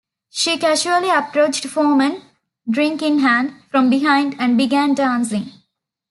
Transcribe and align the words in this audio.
She 0.31 0.57
casually 0.57 1.11
approached 1.11 1.67
Foreman, 1.67 2.23
drink 2.67 3.03
in 3.03 3.19
hand, 3.19 3.53
from 3.69 3.91
behind 3.91 4.35
and 4.39 4.57
began 4.57 4.95
dancing. 4.95 5.51